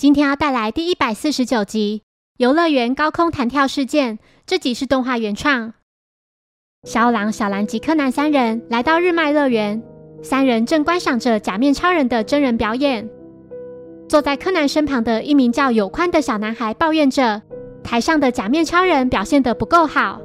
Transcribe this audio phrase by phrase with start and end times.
[0.00, 2.04] 今天要带来第一百四十九集
[2.38, 4.16] 《游乐园高空弹跳事件》。
[4.46, 5.74] 这集是动画原创。
[6.84, 9.82] 小狼、小兰及柯南三人来到日卖乐园，
[10.22, 13.06] 三人正观赏着假面超人的真人表演。
[14.08, 17.42] 坐在柯南身旁的一名叫有宽的小男孩抱怨着，
[17.84, 20.18] 台上的假面超人表现得不够好。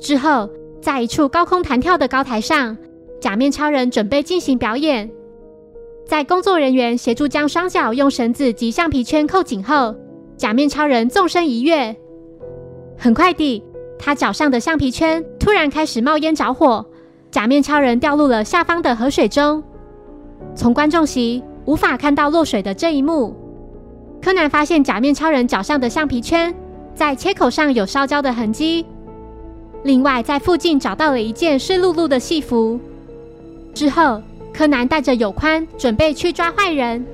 [0.00, 0.50] 之后，
[0.82, 2.76] 在一处高空弹跳的高台上，
[3.20, 5.08] 假面超人准备进行表演。
[6.10, 9.94] 在工作人员协助将双脚用绳子及橡皮圈扣紧后，
[10.36, 11.94] 假面超人纵身一跃。
[12.98, 13.62] 很快地，
[13.96, 16.84] 他脚上的橡皮圈突然开始冒烟着火，
[17.30, 19.62] 假面超人掉入了下方的河水中。
[20.56, 23.32] 从观众席无法看到落水的这一幕。
[24.20, 26.52] 柯南发现假面超人脚上的橡皮圈
[26.92, 28.84] 在切口上有烧焦的痕迹，
[29.84, 32.80] 另外在附近找到了一件湿漉漉的戏服。
[33.72, 34.20] 之后。
[34.52, 37.04] 柯南带着有宽准备去抓坏人。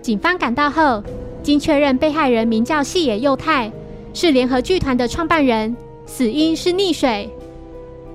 [0.00, 1.02] 警方赶到后，
[1.42, 3.70] 经确认被害人名叫细野佑太，
[4.14, 7.28] 是联合剧团的创办人，死因是溺水。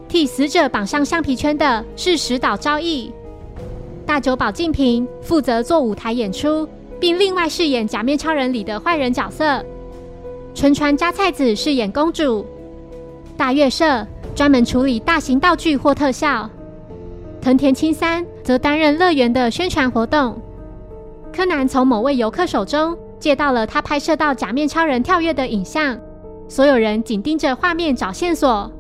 [0.08, 3.12] 替死者绑上橡皮圈的是石岛昭义。
[4.06, 6.68] 大久保静平负责做舞台演出，
[7.00, 9.64] 并另外饰演《假面超人》里的坏人角色。
[10.54, 12.46] 春川加菜子饰演公主。
[13.36, 16.50] 大月社专门处理大型道具或特效。
[17.44, 20.42] 藤田青三则担任乐园的宣传活动。
[21.34, 26.00] 柯南从某位游客手中借到了他拍摄到假面超人跳跃的影像，
[26.48, 28.72] 所有人紧盯着画面找线索。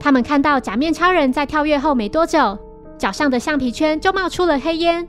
[0.00, 2.58] 他们看到假面超人在跳跃后没多久，
[2.98, 5.06] 脚上的橡皮圈就冒出了黑烟。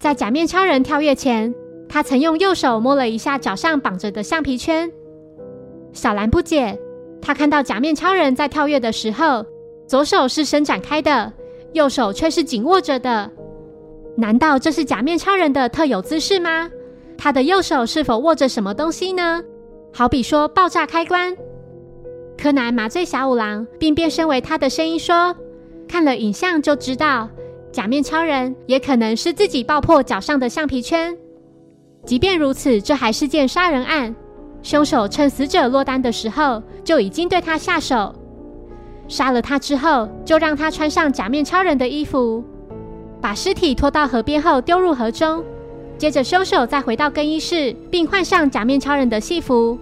[0.00, 1.54] 在假面超人跳跃前，
[1.88, 4.90] 他曾用右手摸了一下脚上绑着的橡皮圈。
[5.92, 6.76] 小兰不解，
[7.22, 9.46] 她看到假面超人在跳跃的时候，
[9.86, 11.32] 左手是伸展开的。
[11.72, 13.30] 右手却是紧握着的，
[14.16, 16.68] 难道这是假面超人的特有姿势吗？
[17.16, 19.42] 他的右手是否握着什么东西呢？
[19.92, 21.36] 好比说爆炸开关。
[22.36, 25.36] 柯南麻醉小五郎，并变身为他的声音说
[25.86, 27.28] ：“看了影像就知道，
[27.70, 31.16] 假面超人也可能是自己爆破脚上的橡皮圈。
[32.06, 34.14] 即便如此，这还是件杀人案，
[34.62, 38.14] 凶手趁死者落单的时候就已经对他下手。”
[39.10, 42.44] 杀了他之后，就让他穿上假面超人的衣服，
[43.20, 45.42] 把尸体拖到河边后丢入河中。
[45.98, 49.76] 接着，凶手再回到更衣室，并换上假面超人的戏服，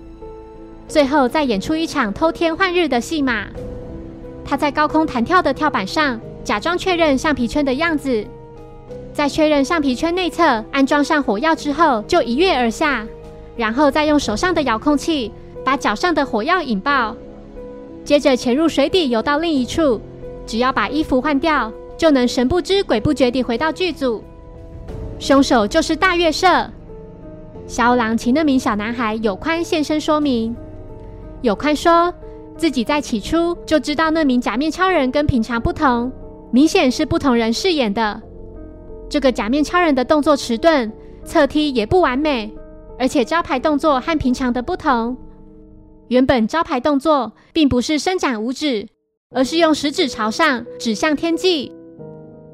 [0.88, 3.44] 最后再演出一场偷天换日的戏码。
[4.46, 8.26] 他在高空弹跳的跳板上，假装确认橡皮圈的样子，
[9.12, 13.06] 在确认橡皮圈内侧安装上火药之后，就一跃而下，
[13.56, 15.30] 然后再用手上的遥控器
[15.62, 17.14] 把脚上的火药引爆。
[18.08, 20.00] 接着潜入水底，游到另一处。
[20.46, 24.24] 只要把衣服换掉，就能神不知鬼不觉地回到剧组。
[25.18, 26.48] 凶手就是大月社。
[27.66, 30.56] 小狼请那名小男孩有宽现身说明。
[31.42, 32.10] 有宽说
[32.56, 36.10] 自己在起初就知道那名假面超人跟平常不同，
[36.50, 38.22] 明显是不同人饰演的。
[39.10, 40.90] 这个假面超人的动作迟钝，
[41.24, 42.50] 侧踢也不完美，
[42.98, 45.14] 而且招牌动作和平常的不同。
[46.08, 48.88] 原本招牌动作并不是伸展五指，
[49.30, 51.72] 而是用食指朝上指向天际。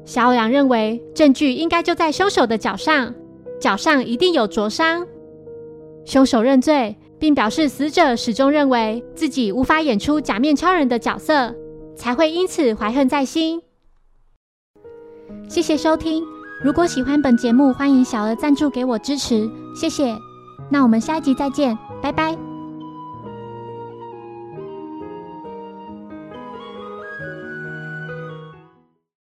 [0.05, 3.13] 小欧阳认为证据应该就在凶手的脚上，
[3.59, 5.07] 脚上一定有灼伤。
[6.05, 11.55] 凶手认罪，并表示死者始终认为自己无法演出假面超人的角色，
[11.95, 13.61] 才会因此怀恨在心。
[15.47, 16.23] 谢谢收听，
[16.63, 20.15] 如果喜欢本节目，欢迎小额赞助给我支持，谢谢。
[20.69, 22.54] 那我们下一集再见，拜拜。